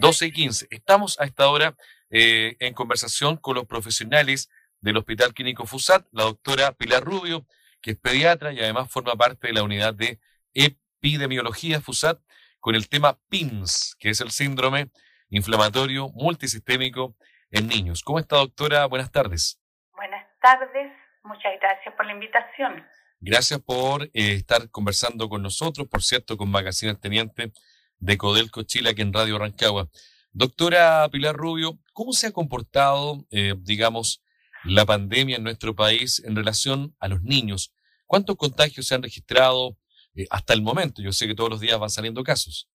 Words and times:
12 0.00 0.26
y 0.26 0.32
15. 0.32 0.66
Estamos 0.70 1.20
a 1.20 1.24
esta 1.24 1.48
hora 1.48 1.76
eh, 2.10 2.56
en 2.58 2.74
conversación 2.74 3.36
con 3.36 3.54
los 3.54 3.66
profesionales 3.66 4.50
del 4.80 4.96
Hospital 4.96 5.34
Clínico 5.34 5.66
FUSAT, 5.66 6.06
la 6.10 6.24
doctora 6.24 6.72
Pilar 6.72 7.04
Rubio, 7.04 7.46
que 7.82 7.92
es 7.92 7.98
pediatra 7.98 8.52
y 8.52 8.60
además 8.60 8.90
forma 8.90 9.14
parte 9.14 9.48
de 9.48 9.52
la 9.52 9.62
unidad 9.62 9.94
de 9.94 10.18
epidemiología 10.54 11.80
FUSAT, 11.80 12.18
con 12.58 12.74
el 12.74 12.88
tema 12.88 13.18
PIMS, 13.28 13.96
que 13.98 14.10
es 14.10 14.20
el 14.20 14.30
síndrome 14.30 14.90
inflamatorio 15.28 16.08
multisistémico 16.10 17.16
en 17.50 17.68
niños. 17.68 18.02
¿Cómo 18.02 18.18
está, 18.18 18.36
doctora? 18.36 18.86
Buenas 18.86 19.10
tardes. 19.12 19.60
Buenas 19.94 20.26
tardes, 20.42 20.92
muchas 21.22 21.52
gracias 21.60 21.94
por 21.94 22.06
la 22.06 22.12
invitación. 22.12 22.86
Gracias 23.20 23.60
por 23.60 24.04
eh, 24.04 24.10
estar 24.14 24.70
conversando 24.70 25.28
con 25.28 25.42
nosotros, 25.42 25.86
por 25.88 26.02
cierto, 26.02 26.36
con 26.36 26.50
Magazine 26.50 26.94
Teniente 26.94 27.52
de 28.00 28.18
Codelco 28.18 28.62
Chile, 28.62 28.90
aquí 28.90 29.02
en 29.02 29.12
Radio 29.12 29.38
Rancagua. 29.38 29.88
Doctora 30.32 31.08
Pilar 31.10 31.34
Rubio, 31.36 31.78
¿cómo 31.92 32.12
se 32.12 32.28
ha 32.28 32.32
comportado, 32.32 33.24
eh, 33.30 33.54
digamos, 33.58 34.22
la 34.64 34.84
pandemia 34.84 35.36
en 35.36 35.44
nuestro 35.44 35.74
país 35.74 36.22
en 36.24 36.34
relación 36.34 36.94
a 36.98 37.08
los 37.08 37.22
niños? 37.22 37.74
¿Cuántos 38.06 38.36
contagios 38.36 38.86
se 38.86 38.94
han 38.94 39.02
registrado 39.02 39.76
eh, 40.16 40.26
hasta 40.30 40.54
el 40.54 40.62
momento? 40.62 41.02
Yo 41.02 41.12
sé 41.12 41.26
que 41.26 41.34
todos 41.34 41.50
los 41.50 41.60
días 41.60 41.78
van 41.78 41.90
saliendo 41.90 42.24
casos. 42.24 42.68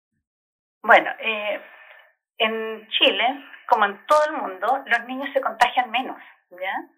Bueno, 0.82 1.10
eh, 1.20 1.60
en 2.38 2.88
Chile, 2.90 3.26
como 3.68 3.86
en 3.86 4.06
todo 4.06 4.20
el 4.28 4.34
mundo, 4.34 4.84
los 4.86 5.06
niños 5.08 5.30
se 5.34 5.42
contagian 5.42 5.90
menos, 5.90 6.18
¿ya? 6.52 6.90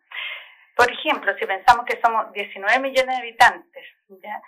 Por 0.75 0.91
ejemplo, 0.91 1.33
si 1.39 1.45
pensamos 1.45 1.85
que 1.85 1.99
somos 2.03 2.31
19 2.33 2.79
millones 2.79 3.15
de 3.15 3.21
habitantes, 3.21 3.83
¿ya? 4.21 4.41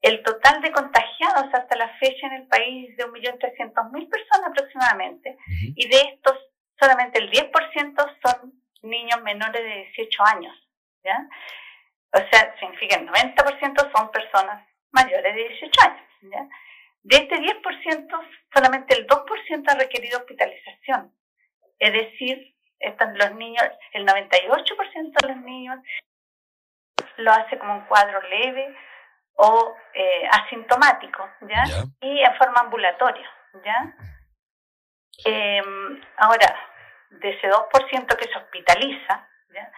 El 0.00 0.22
total 0.22 0.62
de 0.62 0.72
contagiados 0.72 1.52
hasta 1.52 1.76
la 1.76 1.88
fecha 1.98 2.26
en 2.26 2.32
el 2.32 2.48
país 2.48 2.90
es 2.90 2.96
de 2.96 3.06
1.300.000 3.06 4.08
personas 4.08 4.48
aproximadamente, 4.48 5.36
y 5.76 5.88
de 5.88 5.96
estos 5.96 6.38
solamente 6.78 7.18
el 7.18 7.30
10% 7.30 8.16
son 8.24 8.52
niños 8.82 9.20
menores 9.22 9.62
de 9.62 9.90
18 9.94 10.24
años. 10.24 10.68
¿ya? 11.04 11.28
O 12.12 12.18
sea, 12.18 12.56
significa 12.58 12.96
que 12.96 13.04
el 13.04 13.10
90% 13.10 13.92
son 13.94 14.10
personas 14.10 14.66
mayores 14.90 15.34
de 15.34 15.48
18 15.48 15.80
años. 15.82 16.08
¿ya? 16.22 16.48
De 17.02 17.16
este 17.16 17.36
10%, 17.36 18.28
solamente 18.54 18.94
el 18.94 19.06
2% 19.06 19.64
ha 19.68 19.74
requerido 19.74 20.18
hospitalización. 20.18 21.14
Es 21.78 21.92
decir, 21.92 22.54
están 22.78 23.16
los 23.16 23.34
niños, 23.34 23.64
el 23.92 24.06
98% 24.06 25.12
de 25.20 25.28
los 25.28 25.36
niños 25.42 25.78
lo 27.18 27.32
hace 27.32 27.58
como 27.58 27.74
un 27.74 27.84
cuadro 27.86 28.20
leve 28.22 28.74
o 29.42 29.74
eh, 29.94 30.28
asintomático, 30.30 31.26
¿ya? 31.48 31.64
Y 32.02 32.20
en 32.20 32.36
forma 32.36 32.60
ambulatoria, 32.60 33.26
¿ya? 33.64 33.96
Eh, 35.24 35.62
ahora, 36.18 36.54
de 37.08 37.30
ese 37.30 37.48
2% 37.48 38.16
que 38.16 38.28
se 38.28 38.38
hospitaliza, 38.38 39.28
¿ya? 39.54 39.72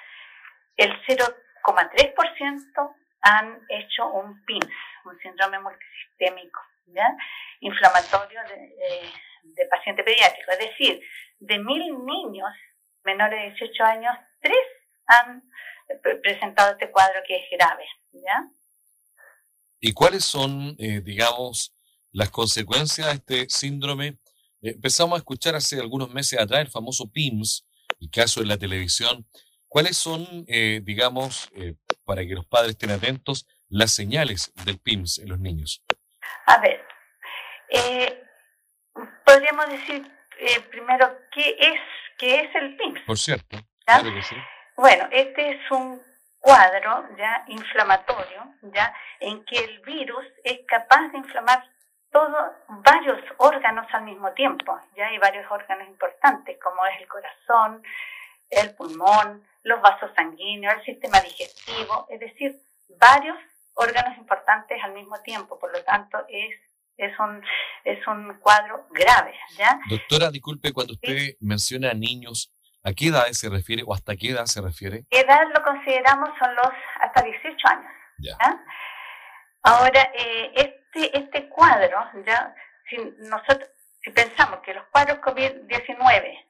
el 0.77 0.91
0,3% 1.07 2.97
han 3.21 3.61
hecho 3.69 4.09
un 4.09 4.45
PINS, 4.45 4.75
un 5.05 5.17
síndrome 5.21 5.61
multisistémico, 5.61 6.61
¿ya? 6.87 7.17
inflamatorio 7.61 8.41
de, 8.49 9.13
de, 9.45 9.67
paciente 9.67 10.03
pediátrico. 10.03 10.51
Es 10.51 10.59
decir, 10.59 11.01
de 11.39 11.59
mil 11.61 12.05
niños 12.05 12.51
menores 13.05 13.41
de 13.41 13.51
18 13.51 13.85
años, 13.85 14.17
tres 14.41 14.67
han 15.07 15.45
presentado 16.21 16.73
este 16.73 16.91
cuadro 16.91 17.21
que 17.25 17.37
es 17.37 17.45
grave. 17.53 17.87
¿ya? 18.13 18.45
¿Y 19.85 19.95
cuáles 19.95 20.25
son, 20.25 20.77
eh, 20.79 21.01
digamos, 21.01 21.75
las 22.13 22.31
consecuencias 22.31 23.09
de 23.27 23.41
este 23.41 23.51
síndrome? 23.51 24.19
Eh, 24.63 24.75
empezamos 24.77 25.17
a 25.17 25.19
escuchar 25.19 25.57
hace 25.57 25.81
algunos 25.81 26.09
meses 26.09 26.39
atrás 26.39 26.61
el 26.61 26.71
famoso 26.71 27.11
PIMS, 27.11 27.67
el 28.01 28.09
caso 28.09 28.41
de 28.41 28.47
la 28.47 28.57
televisión. 28.57 29.27
¿Cuáles 29.67 29.99
son, 29.99 30.45
eh, 30.47 30.81
digamos, 30.85 31.51
para 32.05 32.25
que 32.25 32.35
los 32.35 32.47
padres 32.47 32.71
estén 32.71 32.91
atentos, 32.91 33.49
las 33.69 33.91
señales 33.91 34.53
del 34.65 34.79
PIMS 34.79 35.19
en 35.19 35.31
los 35.31 35.41
niños? 35.41 35.83
A 36.47 36.61
ver, 36.61 36.87
podríamos 39.25 39.69
decir 39.69 40.09
primero 40.71 41.19
qué 41.33 41.57
es, 41.59 41.81
qué 42.19 42.41
es 42.43 42.55
el 42.55 42.77
PIMS. 42.77 43.01
Por 43.05 43.19
cierto, 43.19 43.59
claro 43.85 44.15
que 44.15 44.23
sí. 44.23 44.37
Bueno, 44.77 45.09
este 45.11 45.51
es 45.51 45.71
un 45.73 46.01
cuadro 46.43 47.09
ya 47.17 47.45
inflamatorio, 47.47 48.55
ya 48.75 48.93
en 49.21 49.45
que 49.45 49.59
el 49.59 49.81
virus 49.81 50.27
es 50.43 50.59
capaz 50.67 51.09
de 51.13 51.19
inflamar 51.19 51.65
todos 52.11 52.53
varios 52.85 53.21
órganos 53.39 53.87
al 53.93 54.03
mismo 54.03 54.33
tiempo, 54.33 54.79
ya 54.97 55.07
hay 55.07 55.19
varios 55.19 55.51
órganos 55.51 55.89
importantes 55.89 56.59
como 56.63 56.85
es 56.85 57.01
el 57.01 57.09
corazón, 57.09 57.83
el 58.51 58.75
pulmón, 58.75 59.47
los 59.63 59.81
vasos 59.81 60.11
sanguíneos, 60.15 60.75
el 60.75 60.85
sistema 60.85 61.21
digestivo, 61.21 62.07
es 62.11 62.21
decir, 62.21 62.57
varios 63.01 63.39
órganos 63.75 64.19
importantes 64.19 64.79
al 64.83 64.93
mismo 64.93 65.19
tiempo, 65.23 65.59
por 65.59 65.73
lo 65.73 65.83
tanto 65.85 66.19
es 66.29 66.55
es 66.99 67.19
un 67.19 67.43
es 67.85 68.07
un 68.07 68.39
cuadro 68.41 68.87
grave, 68.91 69.35
¿ya? 69.57 69.81
Doctora, 69.89 70.31
disculpe 70.31 70.73
cuando 70.73 70.93
usted 70.93 71.37
menciona 71.41 71.95
niños 71.95 72.52
¿A 72.85 72.93
qué 72.93 73.09
edad 73.09 73.27
se 73.31 73.49
refiere 73.49 73.83
o 73.87 73.95
hasta 73.95 74.17
qué 74.17 74.31
edad 74.31 74.47
se 74.47 74.61
refiere? 74.61 75.05
¿Qué 75.11 75.21
edad 75.21 75.43
lo 75.55 75.63
consideramos? 75.63 76.31
Son 76.39 76.55
los 76.57 76.69
hasta 77.01 77.23
18 77.23 77.69
años. 77.69 77.93
Ya. 78.19 78.37
Ahora, 79.63 80.11
eh, 80.15 80.53
este, 80.55 81.17
este 81.17 81.49
cuadro, 81.49 81.99
ya, 82.27 82.55
si 82.91 82.97
nosotros 83.19 83.71
si 84.03 84.11
pensamos 84.11 84.61
que 84.61 84.75
los 84.75 84.85
cuadros 84.87 85.19
COVID-19 85.19 86.45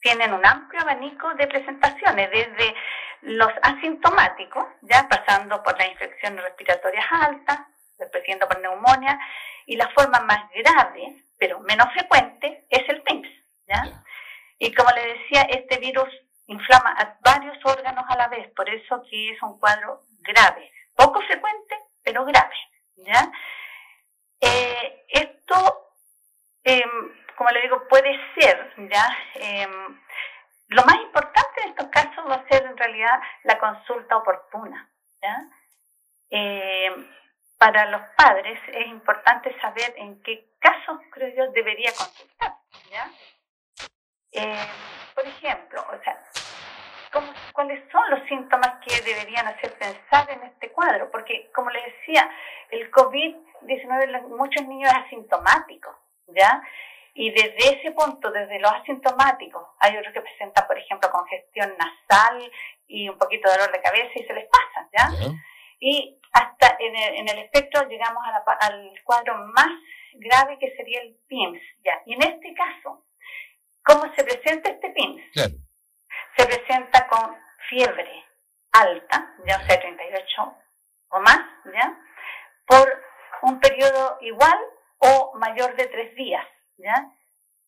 tienen 0.00 0.32
un 0.32 0.44
amplio 0.44 0.82
abanico 0.82 1.32
de 1.34 1.46
presentaciones, 1.46 2.30
desde 2.30 2.74
los 3.22 3.50
asintomáticos, 3.62 4.64
ya 4.82 5.08
pasando 5.08 5.62
por 5.62 5.78
las 5.78 5.88
infecciones 5.88 6.42
respiratorias 6.44 7.04
altas, 7.10 7.60
después 7.98 8.22
por 8.40 8.60
neumonía, 8.60 9.18
y 9.66 9.76
la 9.76 9.88
forma 9.90 10.20
más 10.20 10.50
grave, 10.52 11.24
pero 11.38 11.60
menos 11.60 11.92
frecuente, 11.92 12.66
es 12.68 12.88
el 12.88 13.02
PIMS. 13.02 13.28
¿ya? 13.68 14.04
Y 14.58 14.72
como 14.72 14.90
le 14.90 15.14
decía, 15.14 15.42
este 15.42 15.78
virus 15.78 16.08
inflama 16.46 16.94
a 16.98 17.18
varios 17.20 17.58
órganos 17.64 18.04
a 18.08 18.16
la 18.16 18.28
vez, 18.28 18.48
por 18.54 18.68
eso 18.68 19.02
que 19.10 19.30
es 19.30 19.42
un 19.42 19.58
cuadro 19.58 20.02
grave, 20.20 20.72
poco 20.94 21.20
frecuente, 21.22 21.76
pero 22.02 22.24
grave. 22.24 22.56
¿ya? 22.96 23.30
Eh, 24.40 25.06
esto, 25.08 25.90
em, 26.64 27.12
como 27.36 27.50
le 27.50 27.62
digo, 27.62 27.86
puede 27.88 28.18
ser, 28.38 28.72
¿ya? 28.90 29.06
Em, 29.34 30.00
lo 30.68 30.84
más 30.84 30.96
importante 30.96 31.62
en 31.62 31.68
estos 31.70 31.88
casos 31.88 32.24
va 32.28 32.36
a 32.36 32.48
ser 32.48 32.64
en 32.64 32.76
realidad 32.76 33.20
la 33.44 33.58
consulta 33.58 34.16
oportuna. 34.16 34.90
¿ya? 35.22 35.48
Em, 36.30 37.08
para 37.58 37.86
los 37.86 38.02
padres 38.16 38.58
es 38.68 38.86
importante 38.88 39.58
saber 39.60 39.94
en 39.96 40.22
qué 40.22 40.50
casos, 40.58 41.00
creo 41.10 41.34
yo, 41.34 41.52
debería 41.52 41.92
consultar. 41.92 42.54
¿ya? 42.90 43.10
Eh, 44.32 44.66
por 45.14 45.26
ejemplo, 45.26 45.84
o 45.90 46.02
sea, 46.02 46.22
¿cuáles 47.52 47.82
son 47.90 48.10
los 48.10 48.28
síntomas 48.28 48.74
que 48.86 49.00
deberían 49.02 49.46
hacer 49.46 49.72
pensar 49.78 50.30
en 50.30 50.42
este 50.42 50.70
cuadro? 50.72 51.10
Porque, 51.10 51.50
como 51.54 51.70
les 51.70 51.84
decía, 51.84 52.28
el 52.70 52.90
COVID-19 52.90 54.28
muchos 54.28 54.66
niños 54.66 54.90
es 54.90 55.06
asintomático, 55.06 55.96
¿ya? 56.28 56.62
Y 57.14 57.30
desde 57.30 57.80
ese 57.80 57.92
punto, 57.92 58.30
desde 58.30 58.58
los 58.60 58.70
asintomáticos, 58.72 59.66
hay 59.80 59.96
otros 59.96 60.12
que 60.12 60.20
presentan, 60.20 60.66
por 60.66 60.76
ejemplo, 60.76 61.10
congestión 61.10 61.74
nasal 61.78 62.52
y 62.86 63.08
un 63.08 63.16
poquito 63.16 63.48
de 63.48 63.56
dolor 63.56 63.72
de 63.72 63.80
cabeza 63.80 64.12
y 64.14 64.24
se 64.24 64.34
les 64.34 64.46
pasa, 64.48 64.88
¿ya? 64.92 65.08
Y 65.80 66.20
hasta 66.32 66.76
en 66.78 66.94
el, 66.94 67.14
en 67.20 67.28
el 67.28 67.38
espectro 67.44 67.88
llegamos 67.88 68.22
al 68.60 68.92
cuadro 69.04 69.36
más 69.54 69.70
grave 70.12 70.58
que 70.58 70.74
sería 70.76 71.00
el 71.00 71.16
PIMS, 71.26 71.60
¿ya? 71.82 72.02
Y 72.04 72.14
en 72.14 72.22
este 72.22 72.52
caso, 72.54 73.05
¿Cómo 73.86 74.12
se 74.16 74.24
presenta 74.24 74.70
este 74.70 74.90
PIMS? 74.90 75.22
Se 75.32 76.44
presenta 76.44 77.06
con 77.06 77.36
fiebre 77.68 78.24
alta, 78.72 79.34
ya 79.46 79.64
sea 79.64 79.80
38 79.80 80.56
o 81.10 81.20
más, 81.20 81.38
¿ya? 81.72 81.96
Por 82.66 83.02
un 83.42 83.60
periodo 83.60 84.18
igual 84.22 84.58
o 84.98 85.34
mayor 85.38 85.76
de 85.76 85.86
tres 85.86 86.16
días, 86.16 86.44
¿ya? 86.78 87.12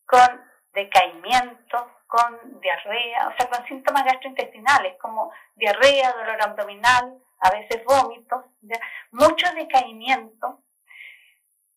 Con 0.06 0.44
decaimiento, 0.72 1.88
con 2.08 2.60
diarrea, 2.60 3.28
o 3.28 3.36
sea, 3.36 3.48
con 3.48 3.64
síntomas 3.66 4.04
gastrointestinales 4.04 4.98
como 5.00 5.32
diarrea, 5.54 6.12
dolor 6.14 6.42
abdominal, 6.42 7.22
a 7.40 7.50
veces 7.50 7.84
vómitos, 7.84 8.44
¿ya? 8.62 8.80
mucho 9.12 9.46
decaimiento, 9.54 10.64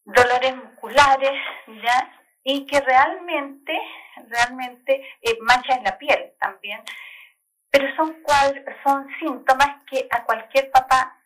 dolores 0.04 0.56
musculares, 0.56 1.40
¿ya? 1.68 2.21
Y 2.44 2.66
que 2.66 2.80
realmente, 2.80 3.80
realmente 4.28 5.06
eh, 5.22 5.38
mancha 5.42 5.76
en 5.76 5.84
la 5.84 5.98
piel 5.98 6.34
también. 6.40 6.82
Pero 7.70 7.96
son, 7.96 8.22
cual, 8.24 8.66
son 8.84 9.08
síntomas 9.20 9.84
que 9.86 10.08
a 10.10 10.24
cualquier 10.24 10.72
papá 10.72 11.18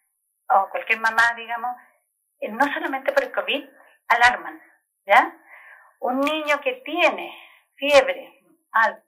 o 0.49 0.69
cualquier 0.69 0.99
mamá, 0.99 1.33
digamos, 1.35 1.75
eh, 2.39 2.49
no 2.49 2.65
solamente 2.73 3.11
por 3.11 3.23
el 3.23 3.31
COVID, 3.31 3.65
alarman, 4.07 4.61
¿ya? 5.05 5.35
un 5.99 6.19
niño 6.21 6.61
que 6.61 6.73
tiene 6.85 7.35
fiebre 7.75 8.31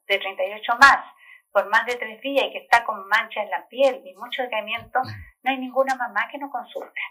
de 0.07 0.17
38 0.17 0.77
más 0.79 1.05
por 1.51 1.69
más 1.69 1.85
de 1.85 1.95
tres 1.95 2.21
días 2.21 2.45
y 2.45 2.51
que 2.51 2.57
está 2.59 2.85
con 2.85 3.07
manchas 3.07 3.43
en 3.43 3.49
la 3.49 3.67
piel 3.67 4.01
y 4.05 4.13
mucho 4.15 4.43
decaimiento, 4.43 5.01
no 5.43 5.51
hay 5.51 5.57
ninguna 5.57 5.95
mamá 5.95 6.27
que 6.31 6.37
no 6.37 6.49
consulte. 6.51 7.01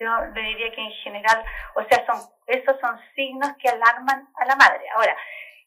Yo 0.00 0.08
le 0.34 0.42
diría 0.42 0.70
que 0.72 0.80
en 0.80 0.92
general, 1.04 1.44
o 1.74 1.84
sea, 1.84 2.06
son, 2.06 2.18
esos 2.46 2.80
son 2.80 2.98
signos 3.14 3.52
que 3.58 3.68
alarman 3.68 4.28
a 4.34 4.44
la 4.46 4.56
madre. 4.56 4.82
Ahora, 4.96 5.14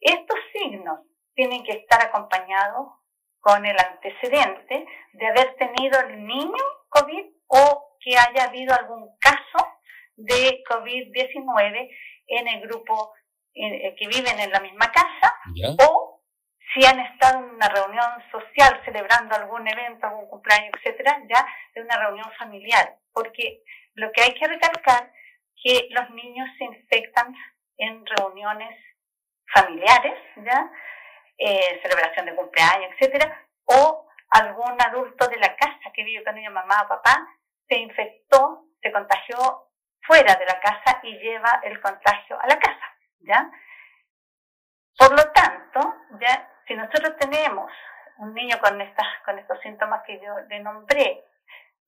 estos 0.01 0.39
signos 0.51 1.01
tienen 1.35 1.63
que 1.63 1.73
estar 1.73 2.01
acompañados 2.01 2.93
con 3.39 3.63
el 3.65 3.75
antecedente 3.77 4.87
de 5.13 5.27
haber 5.27 5.55
tenido 5.55 5.99
el 5.99 6.25
niño 6.25 6.63
COVID 6.89 7.25
o 7.47 7.97
que 7.99 8.17
haya 8.17 8.45
habido 8.45 8.73
algún 8.73 9.15
caso 9.19 9.77
de 10.15 10.63
COVID-19 10.69 11.89
en 12.27 12.47
el 12.47 12.61
grupo 12.61 13.13
eh, 13.53 13.93
que 13.97 14.07
viven 14.07 14.39
en 14.39 14.49
la 14.49 14.59
misma 14.61 14.91
casa 14.91 15.35
o 15.87 16.21
si 16.73 16.85
han 16.85 16.99
estado 16.99 17.39
en 17.39 17.55
una 17.55 17.69
reunión 17.69 18.05
social 18.31 18.81
celebrando 18.83 19.35
algún 19.35 19.67
evento, 19.67 20.07
algún 20.07 20.27
cumpleaños, 20.27 20.71
etcétera, 20.77 21.21
ya 21.29 21.45
de 21.75 21.81
una 21.81 21.97
reunión 21.99 22.31
familiar. 22.37 22.97
Porque 23.13 23.61
lo 23.95 24.11
que 24.11 24.21
hay 24.21 24.33
que 24.33 24.47
recalcar 24.47 25.11
que 25.61 25.87
los 25.91 26.09
niños 26.11 26.47
se 26.57 26.65
infectan 26.65 27.33
en 27.77 28.05
reuniones 28.05 28.77
familiares, 29.53 30.19
¿ya? 30.37 30.71
Eh, 31.37 31.79
celebración 31.81 32.25
de 32.25 32.35
cumpleaños, 32.35 32.91
etcétera, 32.93 33.47
o 33.65 34.07
algún 34.29 34.81
adulto 34.81 35.27
de 35.27 35.37
la 35.37 35.55
casa 35.55 35.91
que 35.93 36.03
vive 36.03 36.23
con 36.23 36.37
ellos, 36.37 36.53
mamá 36.53 36.83
o 36.83 36.87
papá, 36.87 37.27
se 37.67 37.77
infectó, 37.77 38.65
se 38.81 38.91
contagió 38.91 39.37
fuera 40.01 40.35
de 40.35 40.45
la 40.45 40.59
casa 40.59 40.99
y 41.03 41.17
lleva 41.17 41.61
el 41.63 41.79
contagio 41.81 42.39
a 42.39 42.47
la 42.47 42.59
casa, 42.59 42.95
¿ya? 43.19 43.51
Por 44.97 45.11
lo 45.11 45.31
tanto, 45.31 45.95
ya, 46.19 46.49
si 46.67 46.75
nosotros 46.75 47.15
tenemos 47.17 47.71
un 48.17 48.33
niño 48.33 48.57
con 48.61 48.79
estas, 48.81 49.07
con 49.25 49.39
estos 49.39 49.59
síntomas 49.61 50.03
que 50.05 50.19
yo 50.19 50.39
le 50.49 50.59
nombré, 50.59 51.23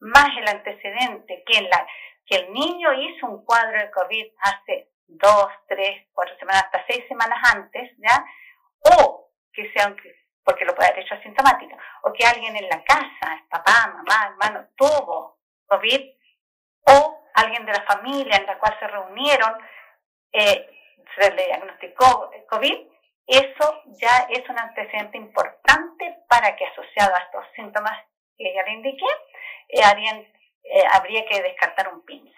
más 0.05 0.29
el 0.37 0.47
antecedente 0.47 1.43
que, 1.45 1.61
la, 1.63 1.87
que 2.25 2.37
el 2.37 2.53
niño 2.53 2.93
hizo 2.93 3.27
un 3.27 3.43
cuadro 3.43 3.77
de 3.79 3.91
COVID 3.91 4.27
hace 4.39 4.89
dos, 5.07 5.47
tres, 5.67 6.07
cuatro 6.13 6.37
semanas, 6.37 6.65
hasta 6.65 6.85
seis 6.87 7.05
semanas 7.07 7.39
antes, 7.53 7.91
¿ya? 7.97 8.25
O 8.97 9.29
que 9.51 9.71
sea, 9.73 9.95
porque 10.43 10.65
lo 10.65 10.75
puede 10.75 10.89
haber 10.89 11.03
hecho 11.03 11.15
asintomático, 11.15 11.75
o 12.03 12.13
que 12.13 12.25
alguien 12.25 12.55
en 12.55 12.69
la 12.69 12.83
casa, 12.83 13.43
papá, 13.49 13.93
mamá, 13.95 14.29
hermano, 14.29 14.67
tuvo 14.75 15.39
COVID, 15.67 16.01
o 16.87 17.23
alguien 17.33 17.65
de 17.65 17.73
la 17.73 17.81
familia 17.83 18.37
en 18.37 18.45
la 18.45 18.59
cual 18.59 18.77
se 18.79 18.87
reunieron, 18.87 19.57
eh, 20.33 20.69
se 21.17 21.31
le 21.33 21.45
diagnosticó 21.45 22.31
COVID, 22.49 22.87
eso 23.27 23.81
ya 23.99 24.27
es 24.29 24.47
un 24.49 24.59
antecedente 24.59 25.17
importante 25.17 26.17
para 26.29 26.55
que 26.55 26.65
asociado 26.67 27.15
a 27.15 27.19
estos 27.19 27.45
síntomas 27.55 27.97
que 28.37 28.53
ya 28.53 28.63
le 28.63 28.73
indiqué, 28.73 29.07
eh, 29.69 29.81
eh, 29.81 30.83
habría 30.91 31.25
que 31.29 31.41
descartar 31.41 31.93
un 31.93 32.03
PIMS. 32.05 32.31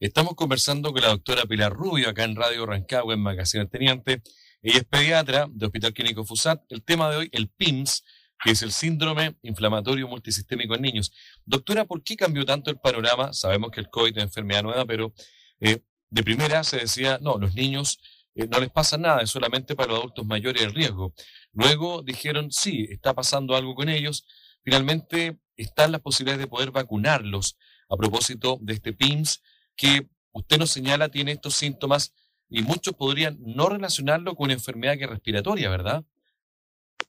Estamos 0.00 0.34
conversando 0.34 0.92
con 0.92 1.02
la 1.02 1.08
doctora 1.08 1.44
Pilar 1.44 1.72
Rubio 1.72 2.10
acá 2.10 2.24
en 2.24 2.36
Radio 2.36 2.66
Rancagua, 2.66 3.14
en 3.14 3.20
Magazine 3.20 3.66
Teniente. 3.66 4.22
Ella 4.62 4.78
es 4.78 4.84
pediatra 4.84 5.46
de 5.50 5.66
Hospital 5.66 5.92
Clínico 5.92 6.24
FUSAT. 6.24 6.62
El 6.70 6.84
tema 6.84 7.10
de 7.10 7.16
hoy, 7.16 7.28
el 7.32 7.48
PIMS, 7.48 8.04
que 8.42 8.52
es 8.52 8.62
el 8.62 8.70
síndrome 8.70 9.36
inflamatorio 9.42 10.06
multisistémico 10.06 10.74
en 10.74 10.82
niños. 10.82 11.12
Doctora, 11.44 11.84
¿por 11.84 12.02
qué 12.04 12.16
cambió 12.16 12.44
tanto 12.44 12.70
el 12.70 12.78
panorama? 12.78 13.32
Sabemos 13.32 13.70
que 13.72 13.80
el 13.80 13.90
COVID 13.90 14.10
es 14.10 14.14
una 14.14 14.22
enfermedad 14.24 14.62
nueva, 14.62 14.84
pero 14.84 15.12
eh, 15.60 15.80
de 16.10 16.22
primera 16.22 16.62
se 16.62 16.78
decía, 16.78 17.18
no, 17.20 17.38
los 17.38 17.54
niños 17.54 17.98
no 18.46 18.60
les 18.60 18.70
pasa 18.70 18.96
nada, 18.96 19.22
es 19.22 19.30
solamente 19.30 19.74
para 19.74 19.88
los 19.88 19.98
adultos 19.98 20.24
mayores 20.24 20.62
el 20.62 20.72
riesgo. 20.72 21.12
Luego 21.52 22.02
dijeron, 22.02 22.52
sí, 22.52 22.86
está 22.88 23.14
pasando 23.14 23.56
algo 23.56 23.74
con 23.74 23.88
ellos, 23.88 24.24
Finalmente, 24.68 25.38
están 25.56 25.92
las 25.92 26.02
posibilidades 26.02 26.44
de 26.44 26.46
poder 26.46 26.72
vacunarlos 26.72 27.56
a 27.88 27.96
propósito 27.96 28.58
de 28.60 28.74
este 28.74 28.92
PIMS 28.92 29.42
que 29.74 30.10
usted 30.32 30.58
nos 30.58 30.70
señala 30.70 31.08
tiene 31.08 31.32
estos 31.32 31.54
síntomas 31.54 32.12
y 32.50 32.60
muchos 32.60 32.92
podrían 32.92 33.38
no 33.40 33.70
relacionarlo 33.70 34.34
con 34.34 34.44
una 34.44 34.52
enfermedad 34.52 34.98
que 34.98 35.04
es 35.04 35.08
respiratoria, 35.10 35.70
¿verdad? 35.70 36.02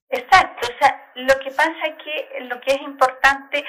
Exacto, 0.07 0.69
o 0.73 0.79
sea, 0.79 1.11
lo 1.15 1.37
que 1.39 1.51
pasa 1.51 1.85
es 1.85 1.95
que 2.01 2.45
lo 2.45 2.61
que 2.61 2.75
es 2.75 2.81
importante, 2.81 3.65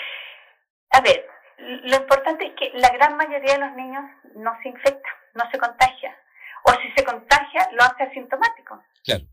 a 0.91 1.01
ver, 1.01 1.27
lo 1.59 1.97
importante 1.97 2.47
es 2.47 2.53
que 2.57 2.71
la 2.79 2.91
gran 2.91 3.17
mayoría 3.17 3.55
de 3.55 3.59
los 3.59 3.75
niños 3.75 4.05
no 4.37 4.53
se 4.63 4.69
infecta, 4.69 5.09
no 5.35 5.51
se 5.51 5.59
contagia. 5.59 6.17
O 6.63 6.71
si 6.75 6.93
se 6.97 7.03
contagia, 7.03 7.69
lo 7.73 7.83
hace 7.83 8.05
asintomático. 8.05 8.81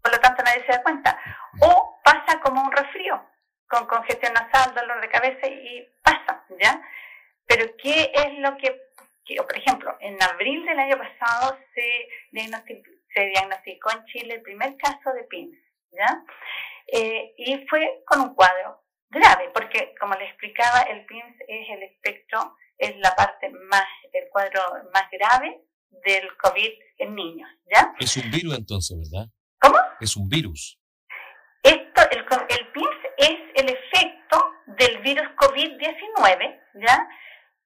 Por 0.02 0.12
lo 0.12 0.20
tanto, 0.20 0.42
nadie 0.42 0.66
se 0.66 0.72
da 0.72 0.82
cuenta. 0.82 1.16
O 1.62 2.00
pasa 2.04 2.40
como 2.42 2.64
un 2.64 2.72
resfrío 2.72 3.22
con 3.70 3.86
congestión 3.88 4.34
nasal, 4.34 4.74
dolor 4.74 5.02
de 5.02 5.10
cabeza 5.10 5.48
y 5.48 5.88
pasa, 6.04 6.46
¿ya? 6.60 6.82
Pero 7.46 7.66
¿qué 7.78 8.12
es 8.14 8.40
lo 8.40 8.58
que, 8.58 8.72
por 9.38 9.58
ejemplo, 9.58 9.96
en 10.00 10.22
abril 10.22 10.66
del 10.66 10.80
año 10.80 10.98
pasado 10.98 11.58
se 11.74 12.08
diagnosticó, 12.32 12.90
se 13.14 13.26
diagnosticó 13.26 13.92
en 13.92 14.06
Chile 14.06 14.34
el 14.36 14.42
primer 14.42 14.78
caso 14.78 15.14
de 15.14 15.24
PIMS, 15.24 15.58
¿ya? 15.92 16.24
Eh, 16.88 17.34
y 17.38 17.66
fue 17.68 18.04
con 18.06 18.22
un 18.22 18.36
cuadro 18.36 18.84
grave, 19.10 19.50
porque 19.54 19.96
como 20.00 20.16
les 20.16 20.30
explicaba, 20.30 20.82
el 20.84 21.06
PIMS 21.06 21.36
es 21.48 21.70
el 21.70 21.84
espectro, 21.84 22.56
es 22.78 22.96
la 22.98 23.16
parte 23.16 23.50
más, 23.50 23.88
el 24.14 24.30
cuadro 24.30 24.62
más 24.94 25.10
grave 25.12 25.62
del 25.90 26.36
COVID 26.38 26.72
en 27.00 27.16
niños, 27.16 27.50
¿ya? 27.72 27.94
Es 28.00 28.16
un 28.18 28.30
virus 28.32 28.58
entonces, 28.58 28.98
¿verdad? 28.98 29.28
¿Cómo? 29.60 29.78
Es 30.00 30.16
un 30.16 30.30
virus. 30.30 30.80
Esto, 31.64 32.02
el, 32.12 32.20
el 32.20 32.67
el 33.58 33.70
efecto 33.70 34.54
del 34.68 35.00
virus 35.00 35.28
COVID-19, 35.36 36.62
¿ya? 36.76 37.10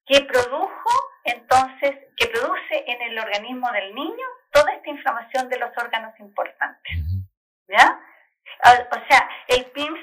Que 0.05 0.21
produjo, 0.21 0.89
entonces, 1.25 1.91
que 2.15 2.27
produce 2.27 2.83
en 2.87 3.01
el 3.01 3.19
organismo 3.19 3.69
del 3.71 3.93
niño 3.93 4.25
toda 4.51 4.71
esta 4.73 4.89
inflamación 4.89 5.49
de 5.49 5.59
los 5.59 5.69
órganos 5.77 6.17
importantes, 6.19 6.93
¿ya? 7.67 7.99
O 8.63 9.07
sea, 9.09 9.29
el 9.47 9.65
PIMS 9.71 9.99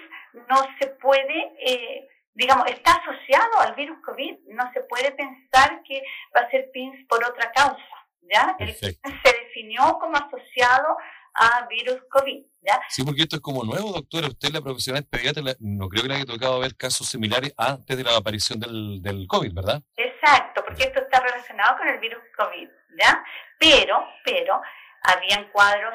no 0.49 0.56
se 0.79 0.88
puede, 0.88 1.55
eh, 1.58 2.08
digamos, 2.35 2.67
está 2.70 2.93
asociado 2.93 3.61
al 3.61 3.75
virus 3.75 3.99
COVID, 4.05 4.40
no 4.49 4.70
se 4.73 4.82
puede 4.82 5.12
pensar 5.12 5.82
que 5.85 6.02
va 6.37 6.43
a 6.43 6.50
ser 6.50 6.70
PIMS 6.70 7.06
por 7.08 7.25
otra 7.25 7.50
causa, 7.52 8.06
¿ya? 8.23 8.56
El 8.58 8.75
PIMS 8.75 9.20
se 9.25 9.38
definió 9.44 9.99
como 9.99 10.17
asociado 10.17 10.99
a 11.35 11.66
virus 11.66 12.02
COVID. 12.11 12.45
¿Ya? 12.69 12.81
Sí, 12.89 13.03
porque 13.03 13.23
esto 13.23 13.37
es 13.37 13.43
como 13.43 13.65
nuevo, 13.65 13.93
doctora. 13.93 14.29
Usted, 14.29 14.51
la 14.53 14.61
profesional 14.61 15.05
pediatra, 15.05 15.43
no 15.61 15.89
creo 15.89 16.03
que 16.03 16.09
le 16.09 16.15
haya 16.17 16.25
tocado 16.27 16.61
ver 16.61 16.77
casos 16.77 17.09
similares 17.09 17.55
antes 17.57 17.97
de 17.97 18.05
la 18.05 18.17
aparición 18.17 18.61
del, 18.61 19.01
del 19.03 19.27
COVID, 19.27 19.55
¿verdad? 19.55 19.83
Exacto, 19.97 20.63
porque 20.65 20.85
esto 20.85 21.01
está 21.01 21.21
relacionado 21.21 21.79
con 21.79 21.89
el 21.89 21.99
virus 21.99 22.23
COVID, 22.37 22.69
¿ya? 23.01 23.25
Pero, 23.59 24.07
pero, 24.25 24.61
habían 25.03 25.49
cuadros 25.51 25.95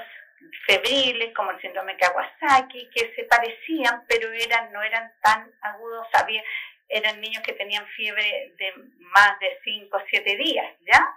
febriles 0.65 1.33
como 1.35 1.51
el 1.51 1.61
síndrome 1.61 1.97
Kawasaki 1.97 2.89
que 2.89 3.13
se 3.15 3.23
parecían, 3.25 4.03
pero 4.07 4.31
eran 4.31 4.71
no 4.71 4.81
eran 4.81 5.11
tan 5.21 5.51
agudos, 5.61 6.07
había, 6.13 6.43
eran 6.89 7.21
niños 7.21 7.43
que 7.43 7.53
tenían 7.53 7.85
fiebre 7.95 8.53
de 8.57 8.73
más 8.99 9.39
de 9.39 9.59
5 9.63 9.95
o 9.95 10.01
7 10.09 10.37
días, 10.37 10.65
¿ya? 10.81 11.15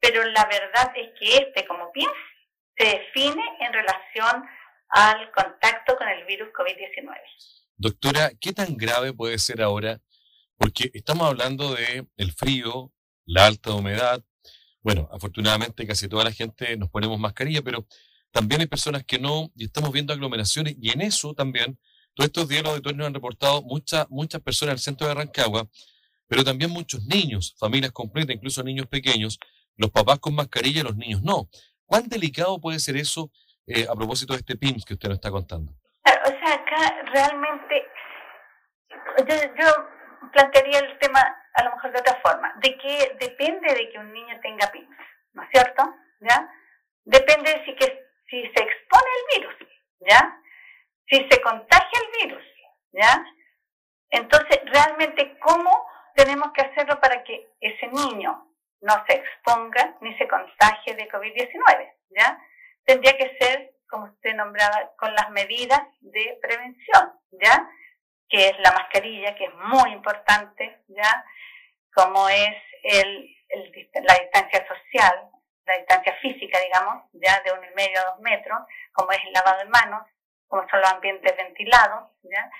Pero 0.00 0.24
la 0.24 0.44
verdad 0.44 0.92
es 0.96 1.10
que 1.18 1.36
este, 1.38 1.66
como 1.66 1.90
piensa, 1.92 2.14
se 2.76 2.84
define 2.84 3.42
en 3.60 3.72
relación 3.72 4.48
al 4.94 5.32
contacto 5.32 5.96
con 5.96 6.08
el 6.08 6.24
virus 6.24 6.50
COVID-19. 6.50 7.16
Doctora, 7.76 8.30
¿qué 8.40 8.52
tan 8.52 8.76
grave 8.76 9.12
puede 9.12 9.38
ser 9.40 9.60
ahora? 9.60 10.00
Porque 10.56 10.92
estamos 10.94 11.26
hablando 11.26 11.74
de 11.74 12.06
el 12.16 12.32
frío, 12.32 12.92
la 13.26 13.46
alta 13.46 13.74
humedad. 13.74 14.22
Bueno, 14.82 15.08
afortunadamente 15.10 15.84
casi 15.84 16.06
toda 16.06 16.22
la 16.22 16.30
gente 16.30 16.76
nos 16.76 16.90
ponemos 16.90 17.18
mascarilla, 17.18 17.60
pero 17.60 17.88
también 18.30 18.60
hay 18.60 18.68
personas 18.68 19.04
que 19.04 19.18
no, 19.18 19.50
y 19.56 19.64
estamos 19.64 19.90
viendo 19.90 20.12
aglomeraciones, 20.12 20.76
y 20.80 20.90
en 20.90 21.00
eso 21.00 21.34
también, 21.34 21.76
todos 22.14 22.26
estos 22.26 22.48
días 22.48 22.62
los 22.62 22.74
auditores 22.74 23.00
han 23.04 23.14
reportado 23.14 23.62
muchas, 23.62 24.06
muchas 24.10 24.40
personas 24.42 24.74
el 24.74 24.78
centro 24.78 25.08
de 25.08 25.14
Rancagua, 25.14 25.68
pero 26.28 26.44
también 26.44 26.70
muchos 26.70 27.04
niños, 27.04 27.56
familias 27.58 27.90
completas, 27.90 28.36
incluso 28.36 28.62
niños 28.62 28.86
pequeños, 28.86 29.40
los 29.76 29.90
papás 29.90 30.20
con 30.20 30.36
mascarilla, 30.36 30.84
los 30.84 30.96
niños 30.96 31.20
no. 31.20 31.48
¿Cuán 31.84 32.08
delicado 32.08 32.60
puede 32.60 32.78
ser 32.78 32.96
eso 32.96 33.32
eh, 33.66 33.86
a 33.88 33.94
propósito 33.94 34.32
de 34.32 34.40
este 34.40 34.56
PIMS 34.56 34.84
que 34.84 34.94
usted 34.94 35.08
nos 35.08 35.18
está 35.18 35.30
contando? 35.30 35.72
O 35.72 36.28
sea, 36.28 36.54
acá 36.54 37.02
realmente 37.12 37.86
yo, 39.58 39.88
plantearía 40.32 40.78
el 40.78 40.98
tema 40.98 41.20
a 41.54 41.64
lo 41.64 41.74
mejor 41.74 41.92
de 41.92 42.00
otra 42.00 42.20
forma, 42.22 42.52
de 42.60 42.76
que 42.78 43.16
depende 43.20 43.72
de 43.74 43.90
que 43.90 43.98
un 43.98 44.12
niño 44.12 44.38
tenga 44.40 44.70
PIMS, 44.72 44.96
¿no 45.34 45.42
es 45.42 45.48
cierto? 45.50 45.94
¿Ya? 46.20 46.50
Depende 47.04 47.50
de 47.50 47.64
si, 47.64 47.74
que, 47.76 48.06
si 48.28 48.42
se 48.42 48.62
expone 48.62 49.10
el 49.18 49.40
virus, 49.40 49.54
¿ya? 50.00 50.40
Si 51.08 51.28
se 51.30 51.40
contagia 51.42 52.00
el 52.00 52.28
virus, 52.28 52.44
¿ya? 52.92 53.24
Entonces, 54.10 54.60
realmente, 54.64 55.38
¿cómo 55.40 55.86
tenemos 56.14 56.52
que 56.52 56.62
hacerlo 56.62 56.98
para 57.00 57.22
que 57.24 57.48
ese 57.60 57.86
niño 57.88 58.48
no 58.80 59.04
se 59.06 59.14
exponga 59.14 59.96
ni 60.00 60.16
se 60.16 60.26
contagie 60.26 60.94
de 60.94 61.08
COVID-19, 61.08 61.92
¿ya? 62.10 62.38
Tendría 62.84 63.16
que 63.16 63.36
ser, 63.38 63.74
como 63.88 64.06
usted 64.06 64.34
nombraba, 64.34 64.92
con 64.96 65.14
las 65.14 65.30
medidas 65.30 65.80
de 66.00 66.38
prevención, 66.40 67.12
¿ya? 67.32 67.68
Que 68.28 68.48
es 68.48 68.58
la 68.60 68.72
mascarilla, 68.72 69.34
que 69.34 69.44
es 69.44 69.54
muy 69.54 69.92
importante, 69.92 70.82
¿ya? 70.88 71.24
Como 71.94 72.28
es 72.28 72.56
el, 72.82 73.36
la 73.94 74.14
distancia 74.14 74.66
social, 74.66 75.30
la 75.66 75.78
distancia 75.78 76.14
física, 76.20 76.58
digamos, 76.60 77.04
ya 77.12 77.40
de 77.42 77.52
un 77.52 77.64
y 77.64 77.74
medio 77.74 78.00
a 78.00 78.10
dos 78.10 78.20
metros, 78.20 78.58
como 78.92 79.12
es 79.12 79.18
el 79.26 79.32
lavado 79.32 79.58
de 79.58 79.70
manos, 79.70 80.06
como 80.48 80.68
son 80.68 80.80
los 80.80 80.92
ambientes 80.92 81.36
ventilados, 81.36 82.10
¿ya? 82.22 82.50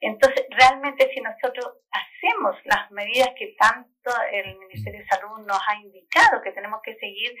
Entonces, 0.00 0.44
realmente 0.50 1.08
si 1.14 1.20
nosotros 1.20 1.78
hacemos 1.92 2.56
las 2.64 2.90
medidas 2.90 3.30
que 3.38 3.54
tanto 3.56 4.10
el 4.32 4.58
Ministerio 4.58 4.98
de 4.98 5.06
Salud 5.06 5.46
nos 5.46 5.60
ha 5.68 5.76
indicado 5.76 6.42
que 6.42 6.50
tenemos 6.50 6.80
que 6.82 6.96
seguir, 6.96 7.32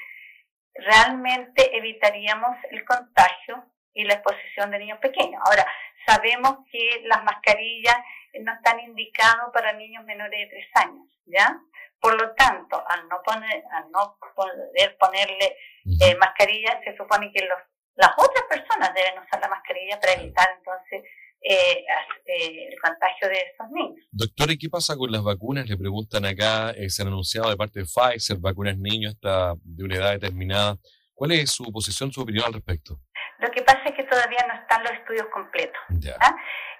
realmente 0.74 1.76
evitaríamos 1.76 2.56
el 2.70 2.84
contagio 2.84 3.64
y 3.94 4.04
la 4.04 4.14
exposición 4.14 4.70
de 4.70 4.78
niños 4.78 4.98
pequeños. 4.98 5.40
Ahora, 5.44 5.66
sabemos 6.06 6.58
que 6.70 7.02
las 7.04 7.22
mascarillas 7.24 7.96
no 8.40 8.52
están 8.54 8.80
indicadas 8.80 9.50
para 9.52 9.72
niños 9.74 10.04
menores 10.04 10.40
de 10.40 10.46
tres 10.46 10.68
años, 10.74 11.06
¿ya? 11.26 11.60
Por 12.00 12.20
lo 12.20 12.34
tanto, 12.34 12.82
al 12.88 13.08
no, 13.08 13.22
poner, 13.22 13.62
al 13.70 13.90
no 13.90 14.16
poder 14.34 14.96
ponerle 14.98 15.56
eh, 16.00 16.16
mascarillas, 16.16 16.82
se 16.84 16.96
supone 16.96 17.30
que 17.32 17.44
los, 17.44 17.58
las 17.94 18.10
otras 18.16 18.44
personas 18.48 18.92
deben 18.94 19.18
usar 19.18 19.40
la 19.40 19.48
mascarilla 19.48 20.00
para 20.00 20.14
evitar 20.14 20.48
entonces 20.56 21.04
eh, 21.44 21.84
eh, 22.26 22.68
el 22.70 22.80
contagio 22.80 23.28
de 23.28 23.34
estos 23.34 23.68
niños. 23.70 24.06
Doctora, 24.12 24.52
¿y 24.52 24.58
qué 24.58 24.68
pasa 24.68 24.96
con 24.96 25.10
las 25.10 25.22
vacunas? 25.22 25.68
Le 25.68 25.76
preguntan 25.76 26.24
acá, 26.24 26.70
eh, 26.70 26.88
se 26.88 27.02
han 27.02 27.08
anunciado 27.08 27.50
de 27.50 27.56
parte 27.56 27.80
de 27.80 27.86
Pfizer, 27.86 28.38
vacunas 28.38 28.78
niños 28.78 29.14
hasta 29.14 29.54
de 29.62 29.84
una 29.84 29.96
edad 29.96 30.12
determinada. 30.12 30.76
¿Cuál 31.14 31.32
es 31.32 31.50
su 31.50 31.64
posición, 31.72 32.12
su 32.12 32.22
opinión 32.22 32.44
al 32.46 32.54
respecto? 32.54 33.00
Lo 33.38 33.50
que 33.50 33.62
pasa 33.62 33.82
es 33.86 33.94
que 33.94 34.04
todavía 34.04 34.44
no 34.46 34.54
están 34.54 34.82
los 34.84 34.92
estudios 34.92 35.26
completos. 35.32 35.80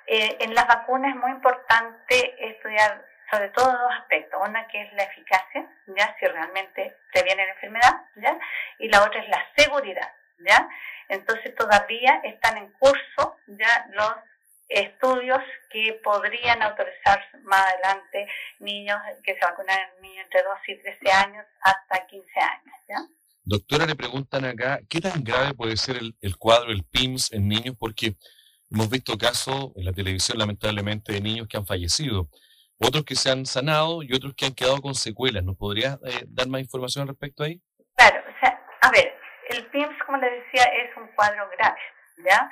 en 0.07 0.54
las 0.54 0.66
vacunas 0.66 1.14
es 1.14 1.21
muy 1.21 1.31
importante 1.31 2.35
estudiar 2.38 3.04
sobre 3.33 3.49
todo 3.50 3.66
dos 3.66 3.92
aspectos. 3.99 4.40
Una 4.47 4.66
que 4.69 4.83
es 4.83 4.92
la 4.92 5.04
eficacia, 5.04 5.66
ya 5.97 6.16
si 6.21 6.26
realmente 6.26 6.97
previene 7.12 7.47
la 7.47 7.52
enfermedad, 7.52 7.92
ya, 8.16 8.38
y 8.78 8.88
la 8.88 9.02
otra 9.02 9.23
es 9.23 9.28
la 9.28 9.45
seguridad, 9.57 10.12
ya. 10.47 10.69
Entonces 11.09 11.54
todavía 11.54 12.21
están 12.25 12.59
en 12.59 12.73
curso 12.73 13.38
ya 13.47 13.87
los 13.92 14.12
estudios 14.72 15.40
que 15.70 16.00
podrían 16.02 16.62
autorizar 16.62 17.24
más 17.44 17.60
adelante 17.72 18.26
niños 18.58 18.98
que 19.22 19.34
se 19.34 19.40
vacunan 19.44 19.78
niños 20.00 20.24
entre 20.24 20.42
2 20.42 20.52
y 20.68 20.82
13 20.82 21.12
años 21.12 21.46
hasta 21.60 22.06
15 22.06 22.40
años. 22.40 22.74
¿ya? 22.88 22.96
Doctora, 23.44 23.86
le 23.86 23.96
preguntan 23.96 24.44
acá, 24.44 24.80
¿qué 24.88 25.00
tan 25.00 25.24
grave 25.24 25.54
puede 25.54 25.76
ser 25.76 25.96
el, 25.96 26.14
el 26.20 26.36
cuadro, 26.36 26.70
el 26.70 26.84
PIMS 26.84 27.32
en 27.32 27.48
niños? 27.48 27.76
Porque 27.78 28.14
hemos 28.70 28.88
visto 28.88 29.18
casos 29.18 29.72
en 29.76 29.84
la 29.84 29.92
televisión, 29.92 30.38
lamentablemente, 30.38 31.12
de 31.12 31.20
niños 31.20 31.48
que 31.48 31.56
han 31.56 31.66
fallecido, 31.66 32.28
otros 32.78 33.04
que 33.04 33.14
se 33.14 33.30
han 33.30 33.44
sanado 33.46 34.02
y 34.02 34.14
otros 34.14 34.34
que 34.34 34.46
han 34.46 34.54
quedado 34.54 34.80
con 34.80 34.94
secuelas. 34.94 35.44
¿Nos 35.44 35.56
podría 35.56 35.98
eh, 36.06 36.24
dar 36.28 36.48
más 36.48 36.60
información 36.60 37.02
al 37.02 37.08
respecto 37.08 37.42
ahí? 37.42 37.60
Claro, 37.96 38.22
o 38.28 38.40
sea, 38.40 38.60
a 38.80 38.90
ver, 38.90 39.12
el 39.50 39.66
PIMS, 39.66 39.96
como 40.06 40.18
le 40.18 40.30
decía, 40.30 40.64
es 40.64 40.96
un 40.96 41.08
cuadro 41.14 41.48
grave, 41.58 41.80
¿ya? 42.24 42.50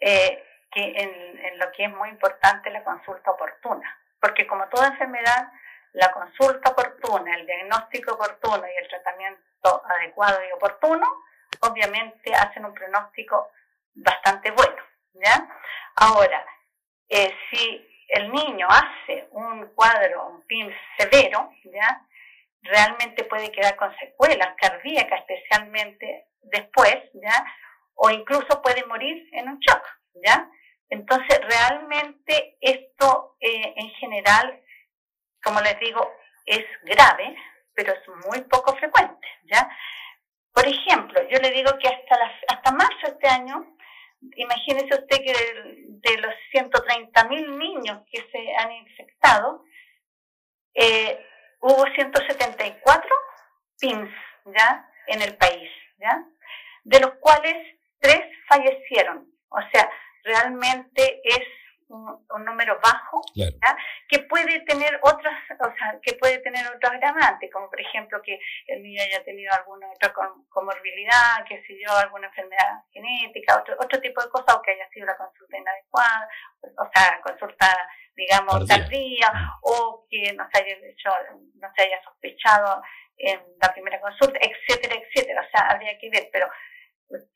Eh, 0.00 0.42
que 0.72 0.92
en, 0.96 1.58
lo 1.58 1.70
que 1.72 1.84
es 1.84 1.90
muy 1.90 2.08
importante 2.08 2.70
la 2.70 2.82
consulta 2.82 3.30
oportuna, 3.30 3.98
porque 4.20 4.46
como 4.46 4.68
toda 4.68 4.88
enfermedad, 4.88 5.52
la 5.92 6.10
consulta 6.12 6.70
oportuna, 6.70 7.34
el 7.34 7.46
diagnóstico 7.46 8.14
oportuno 8.14 8.64
y 8.66 8.82
el 8.82 8.88
tratamiento 8.88 9.82
adecuado 9.84 10.38
y 10.48 10.52
oportuno, 10.52 11.06
obviamente 11.60 12.34
hacen 12.34 12.64
un 12.64 12.74
pronóstico 12.74 13.50
bastante 13.94 14.50
bueno, 14.50 14.82
¿ya? 15.12 15.46
Ahora, 15.96 16.44
eh, 17.08 17.34
si 17.50 17.88
el 18.08 18.32
niño 18.32 18.66
hace 18.68 19.28
un 19.32 19.66
cuadro, 19.74 20.28
un 20.28 20.42
PIM 20.46 20.70
severo, 20.96 21.52
¿ya? 21.64 22.06
Realmente 22.62 23.24
puede 23.24 23.52
quedar 23.52 23.76
con 23.76 23.94
secuelas 23.98 24.54
cardíacas, 24.56 25.20
especialmente 25.20 26.26
después, 26.40 26.96
¿ya? 27.14 27.44
O 27.94 28.10
incluso 28.10 28.62
puede 28.62 28.84
morir 28.86 29.28
en 29.32 29.48
un 29.48 29.58
shock, 29.58 29.82
¿ya? 30.14 30.48
Entonces, 30.92 31.40
realmente 31.48 32.58
esto 32.60 33.36
eh, 33.40 33.72
en 33.76 33.88
general, 33.92 34.60
como 35.42 35.58
les 35.62 35.80
digo, 35.80 36.06
es 36.44 36.66
grave, 36.82 37.34
pero 37.72 37.94
es 37.94 38.26
muy 38.26 38.42
poco 38.42 38.76
frecuente, 38.76 39.26
¿ya? 39.50 39.70
Por 40.52 40.68
ejemplo, 40.68 41.18
yo 41.30 41.38
le 41.38 41.50
digo 41.50 41.70
que 41.78 41.88
hasta, 41.88 42.16
hasta 42.46 42.72
marzo 42.72 43.06
de 43.06 43.08
este 43.08 43.26
año, 43.26 43.74
imagínese 44.36 44.94
usted 44.94 45.16
que 45.24 45.34
de, 45.88 46.18
los 46.18 46.34
130 46.50 47.24
mil 47.24 47.58
niños 47.58 48.02
que 48.12 48.28
se 48.30 48.54
han 48.58 48.72
infectado, 48.72 49.64
eh, 50.74 51.26
hubo 51.62 51.86
174 51.86 53.16
PIMS, 53.80 54.10
¿ya? 54.44 54.90
En 55.06 55.22
el 55.22 55.38
país, 55.38 55.70
¿ya? 55.96 56.22
De 56.84 57.00
los 57.00 57.14
cuales 57.14 57.78
tres 57.98 58.20
fallecieron. 58.46 59.32
O 59.48 59.60
sea, 59.72 59.90
realmente 60.24 61.20
es 61.24 61.42
un, 61.92 62.44
número 62.44 62.78
bajo, 62.82 63.20
que 64.08 64.18
puede 64.20 64.60
tener 64.60 64.98
otras, 65.02 65.34
o 65.60 65.72
sea, 65.76 65.98
que 66.02 66.14
puede 66.14 66.38
tener 66.38 66.66
otros 66.66 66.92
agravantes, 66.92 67.50
como 67.52 67.68
por 67.68 67.80
ejemplo 67.80 68.20
que 68.22 68.38
el 68.66 68.82
niño 68.82 69.02
haya 69.02 69.22
tenido 69.24 69.52
alguna 69.52 69.90
otra 69.90 70.12
comorbilidad, 70.48 71.44
que 71.46 71.62
si 71.66 71.78
yo, 71.82 71.94
alguna 71.96 72.28
enfermedad 72.28 72.82
genética, 72.92 73.58
otro, 73.60 73.76
otro 73.78 74.00
tipo 74.00 74.22
de 74.22 74.30
cosas, 74.30 74.56
o 74.56 74.62
que 74.62 74.72
haya 74.72 74.88
sido 74.88 75.06
la 75.06 75.16
consulta 75.16 75.58
inadecuada, 75.58 76.28
o 76.62 76.90
sea, 76.94 77.20
consulta, 77.22 77.66
digamos, 78.16 78.66
tardía, 78.66 79.30
o 79.62 80.06
que 80.08 80.32
no 80.32 80.48
se 80.52 80.62
haya 80.62 80.74
hecho, 80.74 81.10
no 81.54 81.68
se 81.76 81.82
haya 81.82 82.02
sospechado 82.02 82.82
en 83.18 83.40
la 83.60 83.72
primera 83.72 84.00
consulta, 84.00 84.38
etcétera, 84.40 84.96
etcétera. 84.96 85.46
O 85.46 85.50
sea, 85.50 85.68
habría 85.68 85.98
que 85.98 86.10
ver, 86.10 86.28
pero 86.32 86.48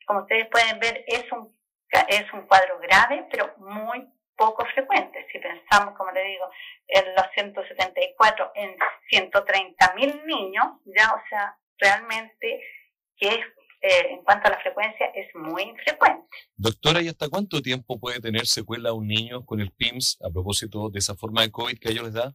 como 0.05 0.21
ustedes 0.21 0.47
pueden 0.47 0.79
ver, 0.79 1.03
es 1.07 1.31
un 1.31 1.56
es 1.91 2.31
un 2.33 2.47
cuadro 2.47 2.79
grave, 2.79 3.27
pero 3.31 3.53
muy 3.57 4.07
poco 4.35 4.65
frecuente. 4.73 5.25
Si 5.31 5.39
pensamos, 5.39 5.97
como 5.97 6.11
le 6.11 6.23
digo, 6.23 6.49
en 6.87 7.15
los 7.15 7.25
174 7.33 8.51
en 8.55 8.75
130 9.09 9.93
mil 9.95 10.25
niños, 10.25 10.65
ya, 10.85 11.11
o 11.11 11.21
sea, 11.29 11.57
realmente 11.79 12.61
que 13.17 13.27
es, 13.29 13.39
eh, 13.81 14.07
en 14.11 14.23
cuanto 14.23 14.47
a 14.47 14.51
la 14.51 14.59
frecuencia 14.59 15.07
es 15.07 15.33
muy 15.35 15.63
infrecuente. 15.63 16.27
Doctora, 16.55 17.01
¿y 17.01 17.07
hasta 17.07 17.29
cuánto 17.29 17.61
tiempo 17.61 17.99
puede 17.99 18.21
tener 18.21 18.45
secuela 18.45 18.93
un 18.93 19.07
niño 19.07 19.43
con 19.45 19.59
el 19.59 19.71
PIMS 19.71 20.19
a 20.23 20.31
propósito 20.31 20.89
de 20.89 20.99
esa 20.99 21.15
forma 21.15 21.41
de 21.41 21.51
COVID 21.51 21.79
que 21.79 21.89
a 21.89 21.91
ellos 21.91 22.05
les 22.05 22.13
da? 22.13 22.33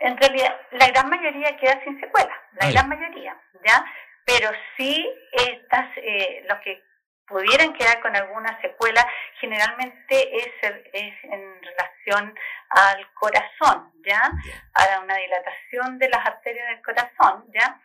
En 0.00 0.16
realidad, 0.16 0.54
la 0.72 0.88
gran 0.88 1.08
mayoría 1.08 1.56
queda 1.56 1.82
sin 1.84 1.98
secuela, 2.00 2.34
la 2.60 2.70
gran 2.70 2.88
mayoría, 2.88 3.40
¿ya? 3.66 3.84
Pero 4.26 4.50
sí 4.76 5.06
estas, 5.32 5.96
eh, 5.96 6.44
los 6.48 6.58
que 6.60 6.82
pudieran 7.26 7.72
quedar 7.74 8.00
con 8.00 8.14
alguna 8.14 8.60
secuela, 8.60 9.06
generalmente 9.40 10.36
es, 10.36 10.48
es 10.92 11.14
en 11.24 11.62
relación 11.62 12.34
al 12.70 13.12
corazón, 13.14 13.92
¿ya? 14.04 14.32
A 14.74 15.00
una 15.00 15.16
dilatación 15.16 15.98
de 15.98 16.08
las 16.08 16.26
arterias 16.26 16.68
del 16.68 16.82
corazón, 16.82 17.44
¿ya? 17.52 17.80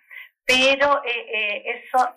Pero 0.46 1.03
eh, 1.05 1.25
eh, 1.31 1.81
eso 1.86 2.15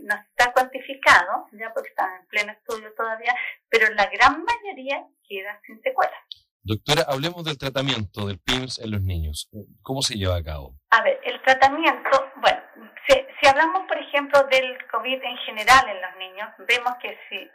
no 0.00 0.14
está 0.14 0.52
cuantificado, 0.52 1.48
¿ya? 1.52 1.72
Porque 1.72 1.88
está 1.88 2.16
en 2.16 2.26
pleno 2.26 2.52
estudio 2.52 2.92
todavía, 2.94 3.34
pero 3.68 3.88
la 3.94 4.06
gran 4.06 4.44
mayoría 4.44 5.04
queda 5.26 5.60
sin 5.66 5.80
secuela. 5.82 6.16
Doctora, 6.64 7.02
hablemos 7.08 7.42
del 7.42 7.58
tratamiento 7.58 8.26
del 8.28 8.38
PIMS 8.38 8.78
en 8.78 8.92
los 8.92 9.02
niños. 9.02 9.50
¿Cómo 9.82 10.00
se 10.00 10.14
lleva 10.14 10.36
a 10.36 10.44
cabo? 10.44 10.76
A 10.90 11.02
ver, 11.02 11.18
el 11.24 11.42
tratamiento, 11.42 12.30
bueno, 12.36 12.62
si, 13.08 13.48
hablamos, 13.48 13.82
por 13.88 13.98
ejemplo, 14.12 14.42
del 14.44 14.86
COVID 14.88 15.22
en 15.22 15.36
general 15.38 15.88
en 15.88 16.02
los 16.02 16.16
niños, 16.16 16.48
vemos 16.58 16.96
que 17.00 17.18
si 17.28 17.50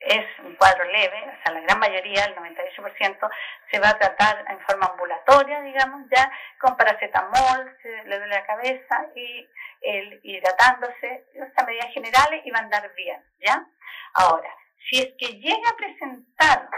es 0.00 0.24
un 0.44 0.54
cuadro 0.54 0.84
leve, 0.84 1.22
o 1.22 1.42
sea, 1.42 1.52
la 1.52 1.60
gran 1.60 1.78
mayoría, 1.78 2.24
el 2.24 2.36
98%, 2.36 3.30
se 3.70 3.80
va 3.80 3.90
a 3.90 3.98
tratar 3.98 4.44
en 4.48 4.60
forma 4.60 4.86
ambulatoria, 4.86 5.60
digamos, 5.60 6.08
ya, 6.10 6.30
con 6.60 6.76
paracetamol, 6.76 7.76
se 7.82 8.04
le 8.04 8.18
duele 8.18 8.28
la 8.28 8.46
cabeza 8.46 9.06
y 9.14 9.46
el 9.82 10.20
hidratándose, 10.22 11.26
estas 11.34 11.66
medidas 11.66 11.92
generales 11.92 12.40
y 12.44 12.50
va 12.50 12.60
a 12.60 12.62
andar 12.62 12.94
bien, 12.94 13.22
¿ya? 13.40 13.66
Ahora, 14.14 14.48
si 14.88 15.00
es 15.00 15.12
que 15.18 15.38
llega 15.38 15.68
a 15.68 15.76
presentar 15.76 16.68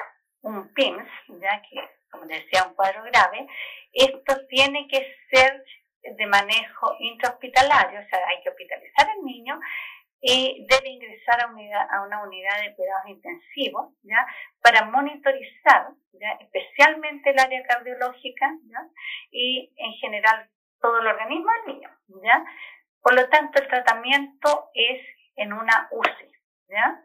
un 0.43 0.73
PIMS, 0.73 1.09
ya 1.41 1.63
que, 1.63 1.89
como 2.11 2.25
decía, 2.25 2.65
un 2.67 2.75
cuadro 2.75 3.03
grave, 3.05 3.47
esto 3.93 4.47
tiene 4.49 4.89
que 4.89 5.15
ser 5.31 5.63
de 6.03 6.27
manejo 6.27 6.97
intrahospitalario, 6.99 8.01
o 8.01 8.09
sea, 8.09 8.21
hay 8.29 8.43
que 8.43 8.51
hospitalizar 8.51 9.09
al 9.09 9.23
niño 9.25 9.61
y 10.21 10.67
debe 10.69 10.91
ingresar 10.91 11.43
a, 11.43 11.47
unidad, 11.47 11.87
a 11.91 12.03
una 12.03 12.23
unidad 12.23 12.61
de 12.63 12.75
cuidados 12.75 13.09
intensivos, 13.09 13.95
¿ya? 14.03 14.27
Para 14.63 14.85
monitorizar, 14.85 15.89
¿ya? 16.13 16.33
Especialmente 16.41 17.31
el 17.31 17.39
área 17.39 17.63
cardiológica, 17.65 18.51
¿ya? 18.65 18.87
Y 19.31 19.73
en 19.77 19.93
general 19.95 20.49
todo 20.81 21.01
el 21.01 21.07
organismo 21.07 21.51
del 21.53 21.75
niño, 21.75 21.91
¿ya? 22.23 22.45
Por 23.03 23.15
lo 23.15 23.29
tanto, 23.31 23.63
el 23.63 23.69
tratamiento 23.69 24.71
es 24.75 25.01
en 25.37 25.55
una 25.55 25.89
UCI, 25.91 26.33
¿ya? 26.69 27.01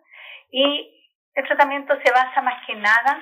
Y 0.52 0.92
el 1.36 1.48
tratamiento 1.48 1.96
se 2.04 2.12
basa 2.12 2.42
más 2.42 2.66
que 2.68 2.76
nada 2.76 3.22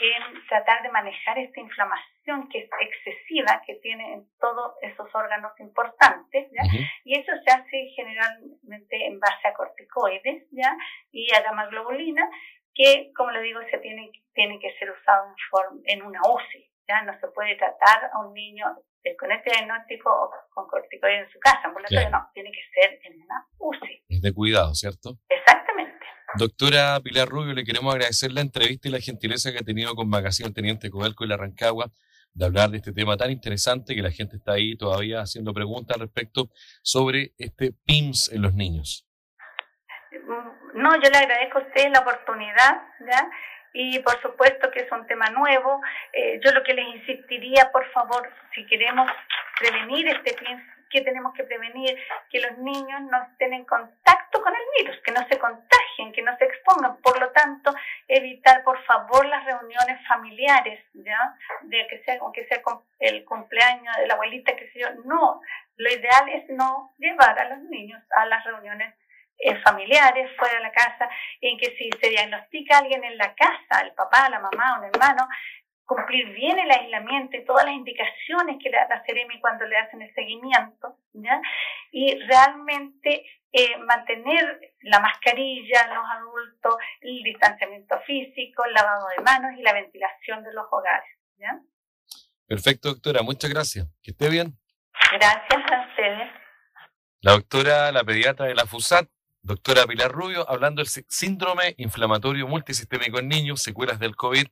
en 0.00 0.46
tratar 0.48 0.82
de 0.82 0.90
manejar 0.90 1.38
esta 1.38 1.60
inflamación 1.60 2.48
que 2.50 2.58
es 2.60 2.70
excesiva 2.80 3.62
que 3.66 3.76
tiene 3.76 4.14
en 4.14 4.28
todos 4.40 4.74
esos 4.82 5.08
órganos 5.14 5.52
importantes, 5.60 6.48
¿ya? 6.50 6.62
Y 7.04 7.18
eso 7.18 7.32
se 7.44 7.52
hace 7.52 7.92
generalmente 7.94 9.06
en 9.06 9.20
base 9.20 9.48
a 9.48 9.54
corticoides, 9.54 10.46
¿ya? 10.50 10.76
Y 11.12 11.32
a 11.34 11.42
gamma 11.42 11.66
globulina, 11.66 12.28
que, 12.74 13.12
como 13.16 13.30
le 13.30 13.42
digo, 13.42 13.60
se 13.70 13.78
tiene, 13.78 14.10
tiene 14.32 14.58
que 14.58 14.72
ser 14.78 14.90
usado 14.90 15.28
en, 15.28 15.34
forma, 15.50 15.80
en 15.84 16.02
una 16.02 16.20
UCI, 16.22 16.70
¿ya? 16.88 17.02
No 17.02 17.18
se 17.20 17.28
puede 17.28 17.56
tratar 17.56 18.10
a 18.12 18.18
un 18.18 18.34
niño 18.34 18.66
con 19.18 19.30
este 19.30 19.50
diagnóstico 19.50 20.10
o 20.10 20.30
con 20.54 20.66
corticoides 20.66 21.26
en 21.26 21.32
su 21.32 21.38
casa, 21.38 21.60
ambulatorio 21.64 22.08
no, 22.10 22.26
tiene 22.32 22.50
que 22.50 22.64
ser 22.72 22.98
en 23.04 23.20
una 23.20 23.46
UCI. 23.58 24.04
Es 24.08 24.22
de 24.22 24.32
cuidado, 24.32 24.74
¿cierto? 24.74 25.10
Exactamente. 25.28 26.03
Doctora 26.36 26.98
Pilar 27.00 27.28
Rubio, 27.28 27.54
le 27.54 27.62
queremos 27.62 27.94
agradecer 27.94 28.32
la 28.32 28.40
entrevista 28.40 28.88
y 28.88 28.90
la 28.90 28.98
gentileza 28.98 29.52
que 29.52 29.58
ha 29.58 29.64
tenido 29.64 29.94
con 29.94 30.08
Magazine 30.08 30.50
Teniente 30.50 30.90
Codelco 30.90 31.24
y 31.24 31.28
la 31.28 31.36
Rancagua 31.36 31.92
de 32.32 32.44
hablar 32.44 32.70
de 32.70 32.78
este 32.78 32.92
tema 32.92 33.16
tan 33.16 33.30
interesante 33.30 33.94
que 33.94 34.02
la 34.02 34.10
gente 34.10 34.36
está 34.36 34.54
ahí 34.54 34.76
todavía 34.76 35.20
haciendo 35.20 35.54
preguntas 35.54 35.96
respecto 35.96 36.50
sobre 36.82 37.34
este 37.38 37.70
PIMS 37.86 38.32
en 38.32 38.42
los 38.42 38.52
niños. 38.54 39.06
No, 40.74 40.96
yo 40.96 41.08
le 41.08 41.18
agradezco 41.18 41.58
a 41.58 41.62
usted 41.62 41.92
la 41.92 42.00
oportunidad, 42.00 42.82
¿ya? 43.08 43.30
Y 43.72 44.00
por 44.00 44.20
supuesto 44.20 44.72
que 44.72 44.80
es 44.80 44.90
un 44.90 45.06
tema 45.06 45.30
nuevo. 45.30 45.80
Eh, 46.12 46.40
yo 46.44 46.50
lo 46.50 46.64
que 46.64 46.74
les 46.74 46.96
insistiría, 46.96 47.70
por 47.70 47.88
favor, 47.92 48.28
si 48.56 48.66
queremos 48.66 49.08
prevenir 49.60 50.08
este 50.08 50.34
PIMS, 50.34 50.62
que 50.94 51.00
tenemos 51.00 51.34
que 51.34 51.42
prevenir 51.42 51.98
que 52.30 52.40
los 52.40 52.56
niños 52.58 53.00
no 53.10 53.20
estén 53.30 53.52
en 53.52 53.64
contacto 53.64 54.40
con 54.40 54.52
el 54.54 54.62
virus, 54.78 54.96
que 55.04 55.10
no 55.10 55.26
se 55.28 55.38
contagien, 55.38 55.83
que 56.12 56.22
no 56.22 56.36
se 56.36 56.44
expongan. 56.44 56.96
Por 57.02 57.18
lo 57.20 57.30
tanto, 57.30 57.74
evitar 58.08 58.62
por 58.64 58.82
favor 58.84 59.26
las 59.26 59.44
reuniones 59.44 60.06
familiares, 60.06 60.84
¿ya? 60.94 61.36
De 61.62 61.86
que 61.88 62.02
sea, 62.04 62.18
aunque 62.20 62.46
sea 62.46 62.62
el 63.00 63.24
cumpleaños 63.24 63.96
de 63.96 64.06
la 64.06 64.14
abuelita, 64.14 64.56
que 64.56 64.70
sé 64.70 64.80
yo. 64.80 64.88
No, 65.04 65.40
lo 65.76 65.90
ideal 65.90 66.28
es 66.28 66.48
no 66.50 66.92
llevar 66.98 67.38
a 67.38 67.48
los 67.48 67.58
niños 67.64 68.02
a 68.16 68.26
las 68.26 68.44
reuniones 68.44 68.94
eh, 69.38 69.56
familiares 69.62 70.30
fuera 70.36 70.54
de 70.54 70.62
la 70.62 70.72
casa, 70.72 71.08
en 71.40 71.58
que 71.58 71.76
si 71.76 71.90
se 72.00 72.10
diagnostica 72.10 72.78
alguien 72.78 73.04
en 73.04 73.18
la 73.18 73.34
casa, 73.34 73.82
el 73.82 73.92
papá, 73.92 74.28
la 74.28 74.40
mamá, 74.40 74.78
un 74.78 74.84
hermano, 74.84 75.28
cumplir 75.84 76.26
bien 76.30 76.58
el 76.58 76.70
aislamiento 76.70 77.36
y 77.36 77.44
todas 77.44 77.66
las 77.66 77.74
indicaciones 77.74 78.56
que 78.62 78.70
le 78.70 78.76
da 78.76 78.88
la 78.88 79.04
Ceremi 79.04 79.38
cuando 79.40 79.66
le 79.66 79.76
hacen 79.76 80.02
el 80.02 80.14
seguimiento, 80.14 80.96
¿ya? 81.12 81.40
y 81.90 82.18
realmente 82.20 83.26
eh, 83.56 83.78
mantener 83.86 84.74
la 84.80 84.98
mascarilla 84.98 85.86
los 85.94 86.04
adultos, 86.10 86.74
el 87.02 87.22
distanciamiento 87.22 88.00
físico, 88.04 88.64
el 88.64 88.72
lavado 88.72 89.06
de 89.16 89.22
manos 89.22 89.52
y 89.56 89.62
la 89.62 89.72
ventilación 89.72 90.42
de 90.42 90.52
los 90.52 90.66
hogares. 90.72 91.08
¿ya? 91.38 91.60
Perfecto, 92.48 92.88
doctora, 92.88 93.22
muchas 93.22 93.50
gracias. 93.50 93.86
Que 94.02 94.10
esté 94.10 94.28
bien. 94.28 94.58
Gracias 95.12 95.72
a 95.72 95.88
ustedes. 95.88 96.30
La 97.20 97.32
doctora, 97.32 97.92
la 97.92 98.02
pediatra 98.02 98.46
de 98.46 98.56
la 98.56 98.66
FUSAT, 98.66 99.08
doctora 99.40 99.86
Pilar 99.86 100.10
Rubio, 100.10 100.50
hablando 100.50 100.82
del 100.82 100.88
síndrome 101.08 101.74
inflamatorio 101.78 102.48
multisistémico 102.48 103.20
en 103.20 103.28
niños, 103.28 103.62
secuelas 103.62 104.00
del 104.00 104.16
COVID 104.16 104.46